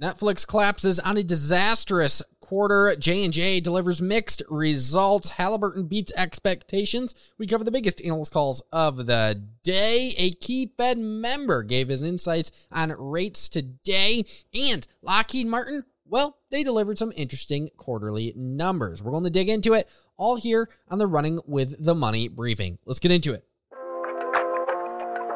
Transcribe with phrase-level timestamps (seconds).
[0.00, 2.96] Netflix collapses on a disastrous quarter.
[2.96, 5.30] J&J delivers mixed results.
[5.30, 7.14] Halliburton beats expectations.
[7.38, 10.12] We cover the biggest analyst calls of the day.
[10.18, 14.24] A key Fed member gave his insights on rates today.
[14.52, 19.00] And Lockheed Martin, well, they delivered some interesting quarterly numbers.
[19.00, 22.78] We're going to dig into it all here on the Running with the Money briefing.
[22.84, 23.44] Let's get into it.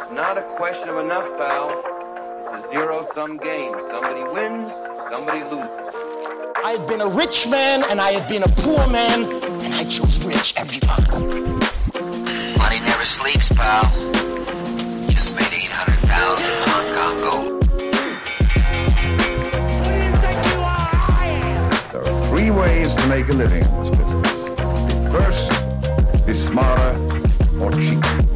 [0.00, 1.97] It's not a question of enough, pal.
[2.50, 3.74] It's a zero sum game.
[3.90, 4.72] Somebody wins,
[5.10, 5.68] somebody loses.
[6.64, 9.24] I have been a rich man and I have been a poor man,
[9.62, 11.04] and I chose rich every time.
[12.56, 13.84] Money never sleeps, pal.
[15.10, 17.62] Just made 800,000 Hong Kong gold.
[21.92, 24.32] There are three ways to make a living in this business.
[25.12, 26.96] First, be smarter,
[27.60, 28.27] or cheaper.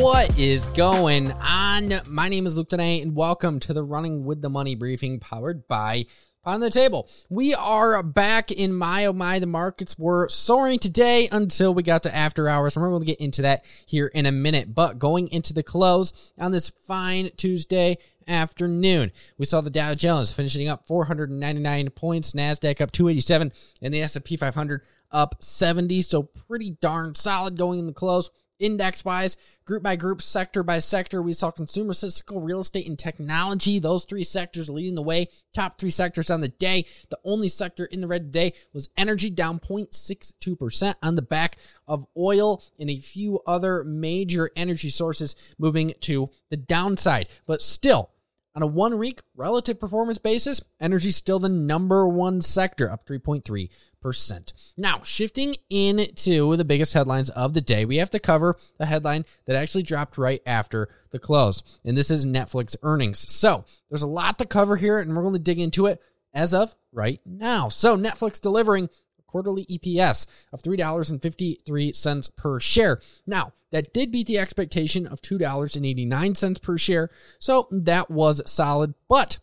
[0.00, 1.92] What is going on?
[2.06, 5.66] My name is Luke Denay, and welcome to the Running with the Money briefing powered
[5.66, 6.06] by
[6.44, 7.08] on the table.
[7.28, 9.40] We are back in my oh my.
[9.40, 12.76] The markets were soaring today until we got to after hours.
[12.76, 14.72] We're going to get into that here in a minute.
[14.72, 20.32] But going into the close on this fine Tuesday afternoon, we saw the Dow Jones
[20.32, 23.52] finishing up 499 points, Nasdaq up 287,
[23.82, 26.02] and the S&P 500 up 70.
[26.02, 28.30] So pretty darn solid going in the close.
[28.58, 32.98] Index wise, group by group, sector by sector, we saw consumer, cyclical, real estate, and
[32.98, 33.78] technology.
[33.78, 35.28] Those three sectors leading the way.
[35.54, 36.84] Top three sectors on the day.
[37.10, 42.06] The only sector in the red today was energy, down 0.62% on the back of
[42.16, 47.28] oil and a few other major energy sources moving to the downside.
[47.46, 48.10] But still,
[48.54, 54.72] on a one week relative performance basis, energy still the number one sector, up 3.3%.
[54.76, 59.24] Now, shifting into the biggest headlines of the day, we have to cover a headline
[59.46, 63.30] that actually dropped right after the close, and this is Netflix earnings.
[63.30, 66.02] So, there's a lot to cover here, and we're going to dig into it
[66.34, 67.68] as of right now.
[67.68, 68.88] So, Netflix delivering
[69.28, 73.00] quarterly EPS of $3.53 per share.
[73.26, 79.38] Now, that did beat the expectation of $2.89 per share, so that was solid, but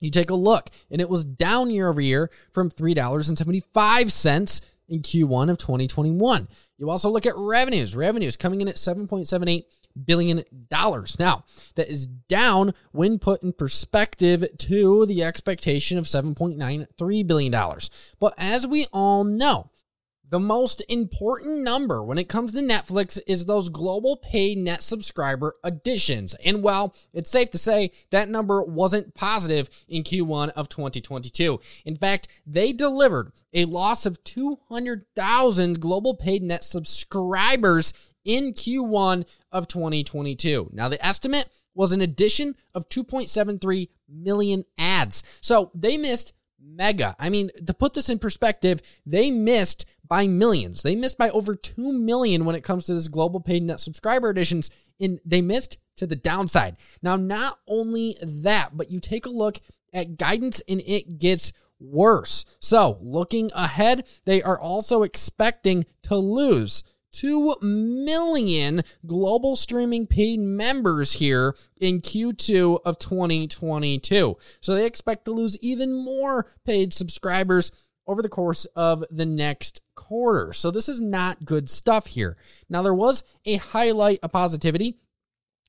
[0.00, 5.50] you take a look, and it was down year over year from $3.75 in Q1
[5.50, 6.48] of 2021.
[6.76, 7.96] You also look at revenues.
[7.96, 9.64] Revenues coming in at 7.78
[10.02, 11.18] billion dollars.
[11.18, 11.44] Now,
[11.76, 17.90] that is down when put in perspective to the expectation of 7.93 billion dollars.
[18.18, 19.70] But as we all know,
[20.34, 25.54] the most important number when it comes to Netflix is those global paid net subscriber
[25.62, 26.34] additions.
[26.44, 31.96] And while it's safe to say that number wasn't positive in Q1 of 2022, in
[31.96, 37.92] fact, they delivered a loss of 200,000 global paid net subscribers
[38.24, 40.70] in Q1 of 2022.
[40.72, 45.38] Now, the estimate was an addition of 2.73 million ads.
[45.40, 47.14] So they missed mega.
[47.18, 50.82] I mean, to put this in perspective, they missed by millions.
[50.82, 54.30] They missed by over 2 million when it comes to this global paid net subscriber
[54.30, 54.70] additions
[55.00, 56.76] and they missed to the downside.
[57.02, 59.58] Now, not only that, but you take a look
[59.92, 62.44] at guidance and it gets worse.
[62.60, 66.82] So, looking ahead, they are also expecting to lose
[67.14, 74.36] 2 million global streaming paid members here in Q2 of 2022.
[74.60, 77.70] So they expect to lose even more paid subscribers
[78.06, 80.52] over the course of the next quarter.
[80.52, 82.36] So this is not good stuff here.
[82.68, 84.98] Now, there was a highlight of positivity,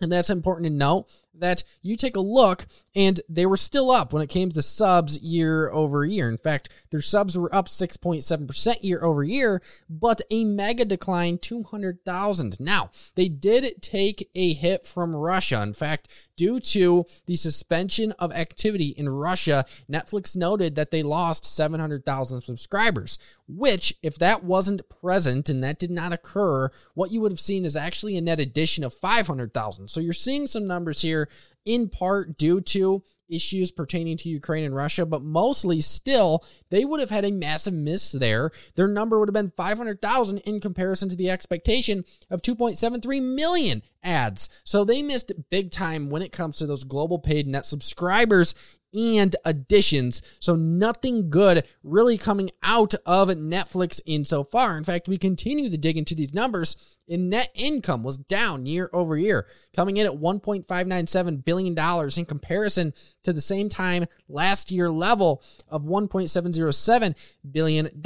[0.01, 1.07] and that's important to note
[1.39, 2.65] that you take a look
[2.95, 6.29] and they were still up when it came to subs year over year.
[6.29, 12.59] In fact, their subs were up 6.7% year over year, but a mega decline 200,000.
[12.59, 15.61] Now, they did take a hit from Russia.
[15.61, 16.07] In fact,
[16.37, 23.17] due to the suspension of activity in Russia, Netflix noted that they lost 700,000 subscribers,
[23.47, 27.65] which, if that wasn't present and that did not occur, what you would have seen
[27.65, 29.89] is actually a net addition of 500,000.
[29.89, 31.24] So you're seeing some numbers here
[31.65, 36.99] in part due to issues pertaining to Ukraine and Russia, but mostly still, they would
[36.99, 38.51] have had a massive miss there.
[38.75, 44.61] Their number would have been 500,000 in comparison to the expectation of 2.73 million ads.
[44.63, 48.53] So they missed big time when it comes to those global paid net subscribers
[48.95, 50.21] and additions.
[50.39, 54.77] So nothing good really coming out of Netflix insofar.
[54.77, 56.95] In fact, we continue to dig into these numbers.
[57.07, 59.45] And net income was down year over year,
[59.75, 65.83] coming in at $1.597 billion in comparison to the same time last year level of
[65.83, 67.15] $1.707
[67.51, 68.01] billion.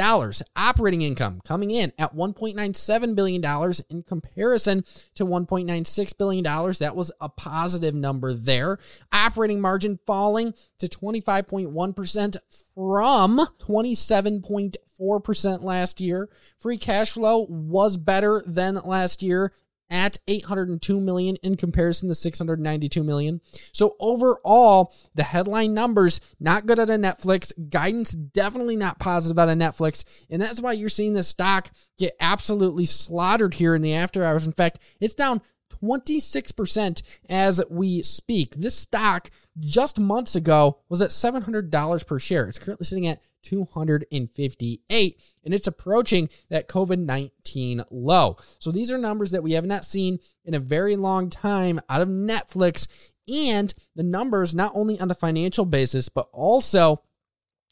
[0.58, 4.84] Operating income coming in at $1.97 billion in comparison
[5.16, 6.44] to $1.96 billion.
[6.44, 8.80] That was a positive number there.
[9.14, 12.38] Operating margin falling to 25.1%
[12.74, 16.30] from 27.4% last year.
[16.58, 19.52] Free cash flow was better than last year
[19.90, 23.42] at 802 million in comparison to 692 million.
[23.74, 29.50] So overall, the headline numbers not good at a Netflix, guidance definitely not positive out
[29.50, 33.96] of Netflix, and that's why you're seeing the stock get absolutely slaughtered here in the
[33.96, 34.46] after hours.
[34.46, 35.42] In fact, it's down
[35.82, 38.56] 26% as we speak.
[38.56, 39.30] This stock
[39.60, 42.48] just months ago was at $700 per share.
[42.48, 48.38] It's currently sitting at 258 and it's approaching that COVID-19 low.
[48.60, 52.02] So these are numbers that we have not seen in a very long time out
[52.02, 57.04] of Netflix and the numbers not only on a financial basis but also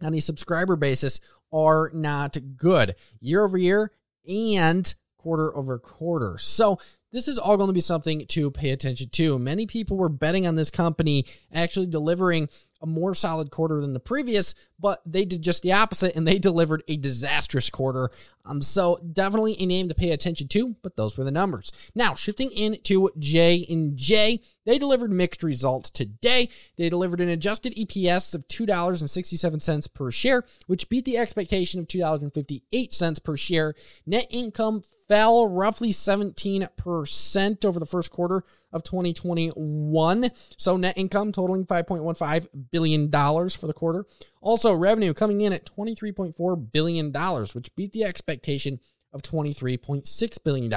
[0.02, 1.20] on a subscriber basis
[1.52, 3.92] are not good year over year
[4.28, 6.38] and quarter over quarter.
[6.38, 6.78] So
[7.18, 9.40] this is all going to be something to pay attention to.
[9.40, 12.48] Many people were betting on this company actually delivering
[12.82, 16.40] a more solid quarter than the previous, but they did just the opposite and they
[16.48, 18.10] delivered a disastrous quarter.
[18.46, 21.72] Um, so definitely a name to pay attention to, but those were the numbers.
[21.96, 26.50] Now shifting into J and J, they delivered mixed results today.
[26.76, 33.24] They delivered an adjusted EPS of $2.67 per share, which beat the expectation of $2.58
[33.24, 33.74] per share.
[34.06, 40.32] Net income fell roughly 17% over the first quarter of 2021.
[40.58, 44.06] So net income totaling $5.15 billion dollars for the quarter.
[44.42, 47.12] Also, revenue coming in at $23.4 billion,
[47.54, 48.80] which beat the expectation
[49.14, 50.74] of $23.6 billion.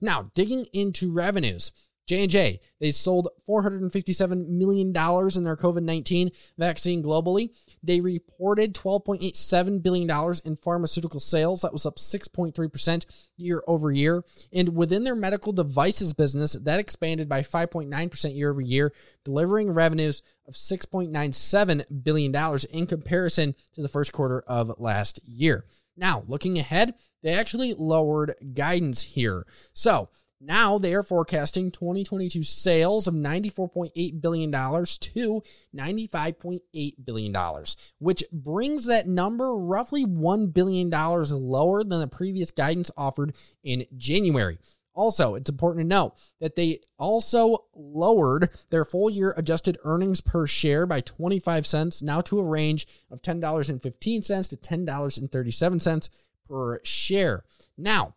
[0.00, 1.72] Now, digging into revenues.
[2.06, 7.50] J&J, they sold $457 million in their COVID-19 vaccine globally.
[7.82, 11.60] They reported $12.87 billion in pharmaceutical sales.
[11.60, 14.24] That was up 6.3% year over year.
[14.52, 18.92] And within their medical devices business, that expanded by 5.9% year over year,
[19.24, 25.66] delivering revenues of $6.97 billion in comparison to the first quarter of last year.
[25.96, 29.46] Now, looking ahead, they actually lowered guidance here.
[29.72, 30.08] So,
[30.42, 35.42] now they are forecasting 2022 sales of $94.8 billion to
[35.74, 37.64] $95.8 billion,
[37.98, 44.58] which brings that number roughly $1 billion lower than the previous guidance offered in January.
[44.94, 50.46] Also, it's important to note that they also lowered their full year adjusted earnings per
[50.46, 56.10] share by 25 cents, now to a range of $10.15 to $10.37
[56.46, 57.44] per share.
[57.78, 58.14] Now,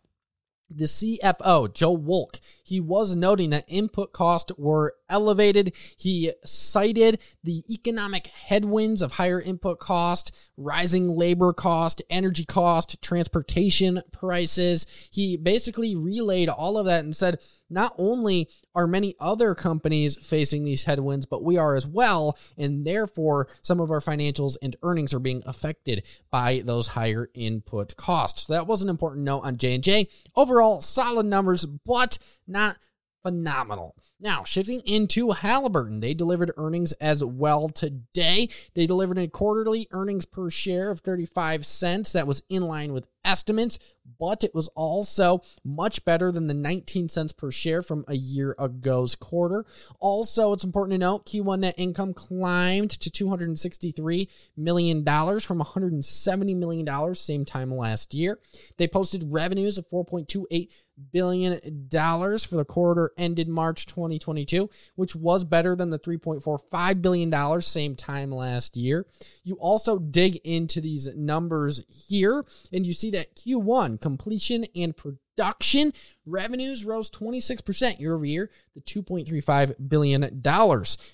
[0.68, 5.72] the CFO, Joe Wolk, he was noting that input costs were elevated.
[5.98, 14.00] He cited the economic headwinds of higher input cost, rising labor cost, energy cost, transportation
[14.12, 15.08] prices.
[15.12, 17.38] He basically relayed all of that and said,
[17.68, 22.38] not only are many other companies facing these headwinds, but we are as well.
[22.56, 27.96] And therefore, some of our financials and earnings are being affected by those higher input
[27.96, 28.46] costs.
[28.46, 30.08] So that was an important note on J&J.
[30.36, 32.78] Overall, solid numbers, but not
[33.26, 33.96] phenomenal.
[34.20, 38.48] Now, shifting into Halliburton, they delivered earnings as well today.
[38.74, 42.12] They delivered a quarterly earnings per share of 35 cents.
[42.12, 43.80] That was in line with estimates,
[44.18, 48.54] but it was also much better than the 19 cents per share from a year
[48.60, 49.66] ago's quarter.
[49.98, 57.14] Also, it's important to note Q1 net income climbed to $263 million from $170 million
[57.14, 58.38] same time last year.
[58.78, 60.68] They posted revenues of 4.28
[61.12, 67.30] billion dollars for the quarter ended March 2022, which was better than the 3.45 billion
[67.30, 69.06] dollars same time last year.
[69.42, 75.20] You also dig into these numbers here and you see that Q1 completion and production
[75.36, 75.92] production
[76.24, 78.50] revenues rose 26% year over year
[78.86, 80.42] to $2.35 billion.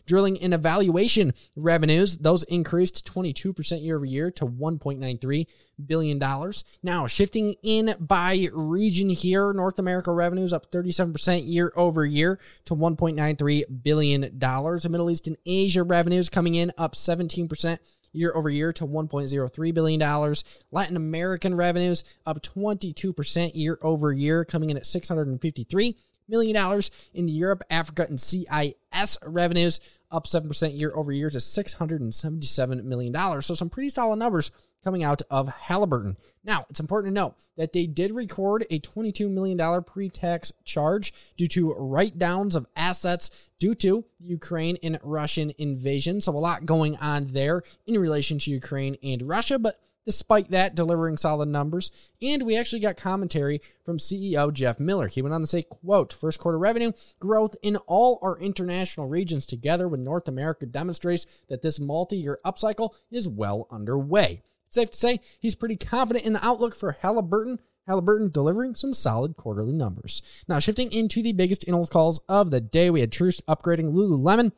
[0.07, 5.47] Drilling and evaluation revenues, those increased 22% year over year to $1.93
[5.85, 6.53] billion.
[6.83, 12.75] Now, shifting in by region here, North America revenues up 37% year over year to
[12.75, 14.39] $1.93 billion.
[14.39, 17.79] The Middle East and Asia revenues coming in up 17%
[18.13, 20.35] year over year to $1.03 billion.
[20.71, 25.95] Latin American revenues up 22% year over year, coming in at $653
[26.29, 26.83] million.
[27.15, 33.43] In Europe, Africa, and CIS revenues up 7% year over year to $677 million.
[33.43, 34.51] So some pretty solid numbers
[34.83, 36.17] coming out of Halliburton.
[36.45, 41.13] Now, it's important to note that they did record a $22 million pre tax charge
[41.37, 46.21] due to write downs of assets due to Ukraine and Russian invasion.
[46.21, 50.75] So, a lot going on there in relation to Ukraine and Russia, but despite that,
[50.75, 52.13] delivering solid numbers.
[52.21, 55.09] And we actually got commentary from CEO Jeff Miller.
[55.09, 59.47] He went on to say, quote, first quarter revenue growth in all our international regions
[59.47, 64.43] together with North America demonstrates that this multi-year upcycle is well underway.
[64.73, 67.61] Safe to say, he's pretty confident in the outlook for Halliburton.
[67.87, 70.23] Halliburton delivering some solid quarterly numbers.
[70.49, 74.53] Now, shifting into the biggest analyst calls of the day, we had Truist upgrading Lululemon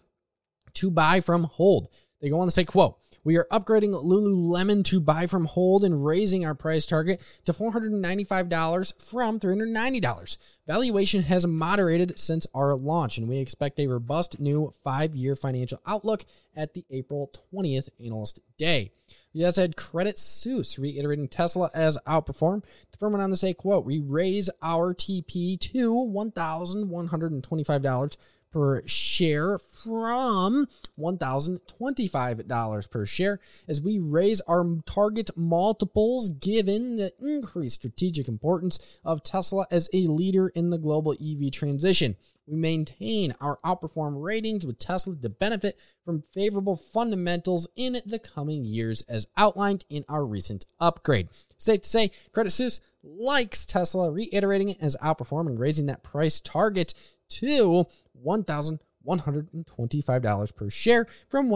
[0.74, 1.88] to buy from hold.
[2.20, 6.04] They go on to say, quote, we are upgrading Lululemon to buy from hold and
[6.04, 10.36] raising our price target to $495 from $390.
[10.66, 15.80] Valuation has moderated since our launch, and we expect a robust new five year financial
[15.86, 18.92] outlook at the April 20th Analyst Day.
[19.34, 22.62] We also had Credit Suisse reiterating Tesla as outperform.
[22.92, 28.16] The firm went on to say, quote, we raise our TP to $1,125
[28.52, 37.74] per share from $1,025 per share as we raise our target multiples given the increased
[37.74, 42.14] strategic importance of Tesla as a leader in the global EV transition.
[42.46, 48.64] We maintain our outperform ratings with Tesla to benefit from favorable fundamentals in the coming
[48.64, 51.28] years as outlined in our recent upgrade.
[51.56, 56.40] Safe to say, Credit Suisse likes Tesla, reiterating it as outperform and raising that price
[56.40, 56.92] target
[57.30, 57.86] to
[58.24, 61.48] $1,125 per share from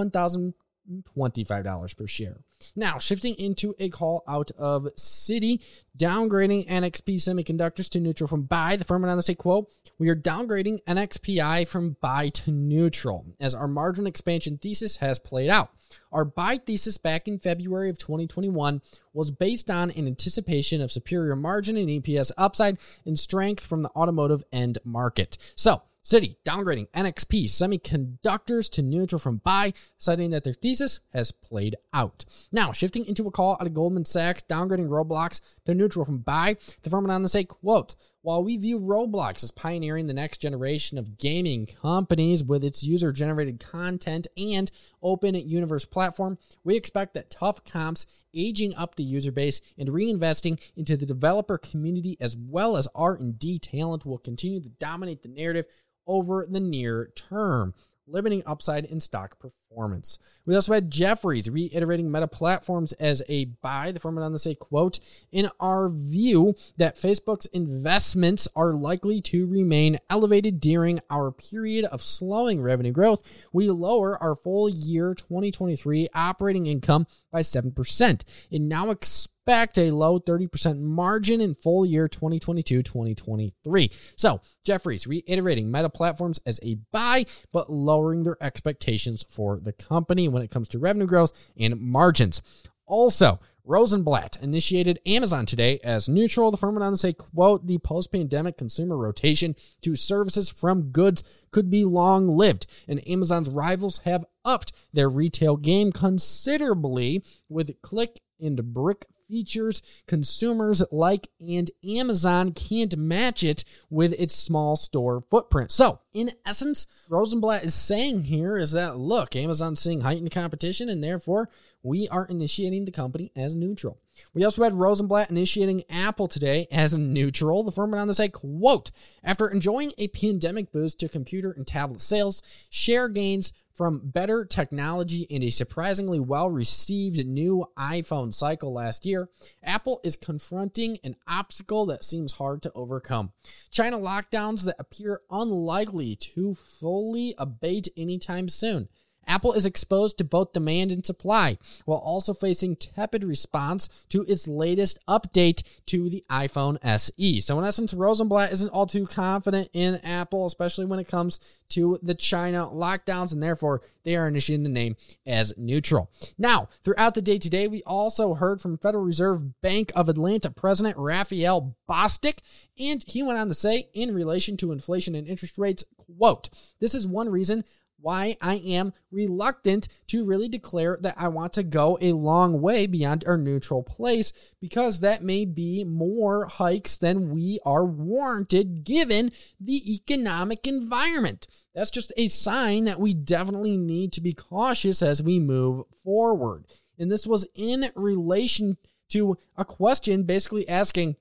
[0.89, 2.39] $1,025 per share.
[2.75, 5.63] Now, shifting into a call out of Citi,
[5.97, 8.77] downgrading NXP Semiconductors to neutral from buy.
[8.77, 13.69] The firm on to quote, we are downgrading NXPI from buy to neutral as our
[13.69, 15.71] margin expansion thesis has played out.
[16.13, 21.37] Our buy thesis back in February of 2021 was based on an anticipation of superior
[21.37, 25.39] margin and EPS upside and strength from the automotive end market.
[25.57, 31.77] So, Citi downgrading NXP semiconductors to neutral from buy, citing that their thesis has played
[31.93, 32.25] out.
[32.51, 36.57] Now, shifting into a call out of Goldman Sachs, downgrading Roblox to neutral from buy,
[36.83, 41.19] the firm to say, quote, while we view Roblox as pioneering the next generation of
[41.19, 44.71] gaming companies with its user generated content and
[45.03, 50.61] open universe platform, we expect that tough comps, aging up the user base, and reinvesting
[50.77, 55.67] into the developer community as well as R&D talent will continue to dominate the narrative
[56.09, 57.75] over the near term,
[58.11, 60.19] limiting upside in stock performance.
[60.47, 63.93] We also had Jefferies reiterating Meta Platforms as a buy.
[63.93, 64.99] The firm went on to say, quote,
[65.33, 72.03] in our view that Facebook's investments are likely to remain elevated during our period of
[72.03, 73.23] slowing revenue growth,
[73.53, 79.91] we lower our full year 2023 operating income by 7% and now expect expect a
[79.93, 83.91] low 30% margin in full year 2022 2023.
[84.15, 90.29] So, Jefferies reiterating Meta Platforms as a buy, but lowering their expectations for the company
[90.29, 92.43] when it comes to revenue growth and margins.
[92.87, 96.51] Also, Rosenblatt initiated Amazon today as neutral.
[96.51, 101.49] The firm went on to say, quote, the post-pandemic consumer rotation to services from goods
[101.53, 108.75] could be long-lived, and Amazon's rivals have upped their retail game considerably with click and
[108.75, 115.71] brick features consumers like, and Amazon can't match it with its small store footprint.
[115.71, 121.03] So, in essence, Rosenblatt is saying here is that look, Amazon's seeing heightened competition, and
[121.03, 121.49] therefore
[121.83, 124.01] we are initiating the company as neutral.
[124.35, 127.63] We also had Rosenblatt initiating Apple today as neutral.
[127.63, 128.91] The firm went on to say, quote,
[129.23, 135.25] after enjoying a pandemic boost to computer and tablet sales, share gains from better technology
[135.31, 139.29] and a surprisingly well received new iPhone cycle last year,
[139.63, 143.31] Apple is confronting an obstacle that seems hard to overcome.
[143.71, 148.89] China lockdowns that appear unlikely to fully abate anytime soon.
[149.29, 154.49] Apple is exposed to both demand and supply, while also facing tepid response to its
[154.49, 157.41] latest update to the iPhone SE.
[157.41, 161.39] So, in essence, Rosenblatt isn't all too confident in Apple, especially when it comes
[161.71, 166.11] to the China lockdowns, and therefore they are initiating the name as neutral.
[166.39, 170.97] Now, throughout the day today, we also heard from Federal Reserve Bank of Atlanta President
[170.97, 172.39] Raphael Bostic,
[172.79, 175.85] and he went on to say, in relation to inflation and interest rates,
[176.17, 176.49] quote,
[176.81, 177.65] this is one reason
[178.01, 182.87] why I am reluctant to really declare that I want to go a long way
[182.87, 189.33] beyond our neutral place because that may be more hikes than we are warranted given
[189.61, 191.47] the economic environment.
[191.75, 196.65] That's just a sign that we definitely need to be cautious as we move forward.
[196.99, 198.77] And this was in relation
[199.11, 201.17] to a question basically asking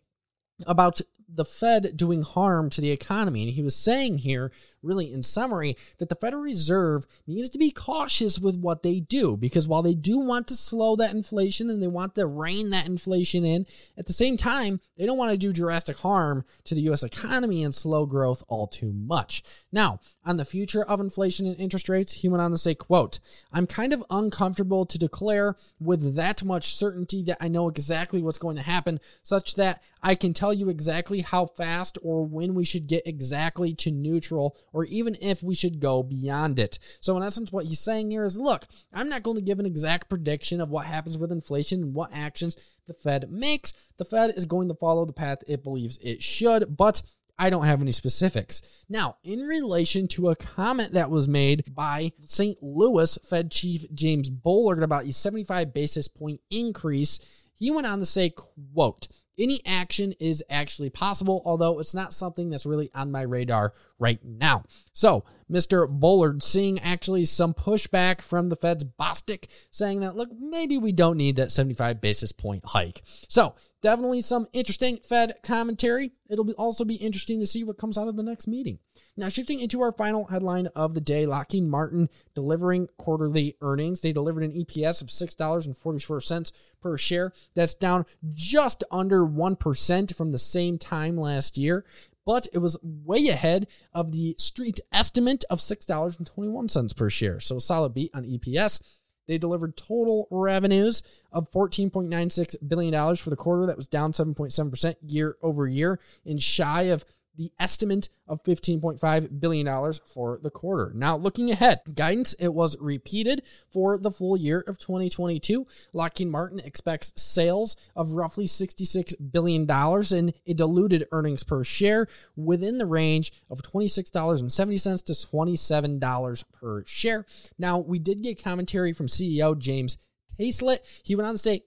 [0.65, 3.43] about the Fed doing harm to the economy.
[3.43, 7.71] And he was saying here, really in summary, that the Federal Reserve needs to be
[7.71, 11.81] cautious with what they do because while they do want to slow that inflation and
[11.81, 13.65] they want to rein that inflation in,
[13.97, 17.63] at the same time, they don't want to do drastic harm to the US economy
[17.63, 19.43] and slow growth all too much.
[19.71, 23.19] Now, on the future of inflation and interest rates, he went on to say, quote,
[23.51, 28.37] I'm kind of uncomfortable to declare with that much certainty that I know exactly what's
[28.37, 32.65] going to happen, such that I can tell you exactly how fast or when we
[32.65, 36.77] should get exactly to neutral or even if we should go beyond it.
[37.01, 39.65] So, in essence, what he's saying here is look, I'm not going to give an
[39.65, 43.73] exact prediction of what happens with inflation and what actions the Fed makes.
[43.97, 47.01] The Fed is going to follow the path it believes it should, but
[47.39, 48.85] I don't have any specifics.
[48.87, 52.61] Now, in relation to a comment that was made by St.
[52.61, 58.05] Louis Fed Chief James Bullard about a 75 basis point increase, he went on to
[58.05, 59.07] say, quote,
[59.39, 64.19] any action is actually possible, although it's not something that's really on my radar right
[64.23, 64.63] now.
[64.93, 65.87] So, Mr.
[65.87, 71.17] Bullard seeing actually some pushback from the Fed's Bostic saying that, look, maybe we don't
[71.17, 73.01] need that 75 basis point hike.
[73.29, 76.11] So, definitely some interesting Fed commentary.
[76.29, 78.79] It'll be also be interesting to see what comes out of the next meeting.
[79.15, 84.01] Now, shifting into our final headline of the day, Lockheed Martin delivering quarterly earnings.
[84.01, 86.51] They delivered an EPS of $6.44
[86.81, 87.31] per share.
[87.55, 91.85] That's down just under 1% from the same time last year
[92.27, 97.39] but it was way ahead of the street estimate of $6.21 per share.
[97.39, 98.83] So a solid beat on EPS.
[99.27, 103.65] They delivered total revenues of $14.96 billion for the quarter.
[103.65, 107.05] That was down 7.7% year over year and shy of
[107.37, 110.91] the estimate of $15.5 billion for the quarter.
[110.95, 115.65] Now, looking ahead, guidance, it was repeated for the full year of 2022.
[115.93, 122.77] Lockheed Martin expects sales of roughly $66 billion and a diluted earnings per share within
[122.77, 127.25] the range of $26.70 to $27 per share.
[127.57, 129.97] Now, we did get commentary from CEO James
[130.39, 130.79] Taiclet.
[131.05, 131.61] He went on to say,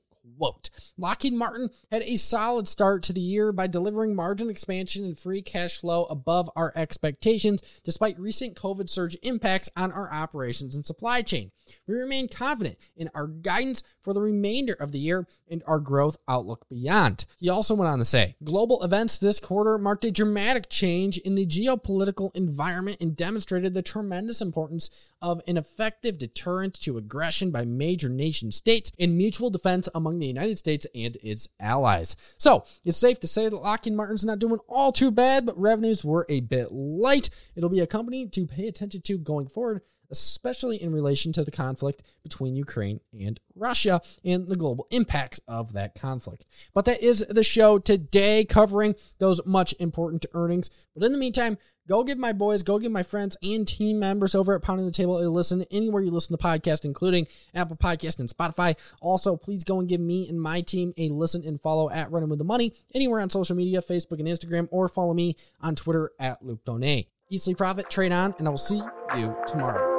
[0.97, 5.43] Lockheed Martin had a solid start to the year by delivering margin expansion and free
[5.43, 11.23] cash flow above our expectations, despite recent COVID surge impacts on our operations and supply
[11.23, 11.51] chain.
[11.87, 16.17] We remain confident in our guidance for the remainder of the year and our growth
[16.29, 17.25] outlook beyond.
[17.39, 21.35] He also went on to say global events this quarter marked a dramatic change in
[21.35, 27.65] the geopolitical environment and demonstrated the tremendous importance of an effective deterrent to aggression by
[27.65, 32.17] major nation states and mutual defense among the United States and its allies.
[32.39, 36.05] So it's safe to say that Lockheed Martin's not doing all too bad, but revenues
[36.05, 37.31] were a bit light.
[37.57, 41.51] It'll be a company to pay attention to going forward especially in relation to the
[41.51, 46.47] conflict between Ukraine and Russia and the global impacts of that conflict.
[46.75, 50.89] But that is the show today, covering those much important earnings.
[50.95, 54.35] But in the meantime, go give my boys, go give my friends and team members
[54.35, 58.21] over at Pounding the Table a listen anywhere you listen to podcasts, including Apple Podcast
[58.21, 58.77] and Spotify.
[59.01, 62.29] Also, please go and give me and my team a listen and follow at Running
[62.29, 66.11] with the Money anywhere on social media, Facebook and Instagram, or follow me on Twitter
[66.19, 67.07] at Luke Donay.
[67.33, 68.83] Sleep, profit, trade on, and I will see
[69.17, 69.90] you tomorrow.